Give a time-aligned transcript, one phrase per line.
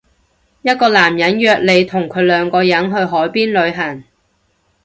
[0.63, 4.03] 一個男人約你同佢兩個人去海邊旅行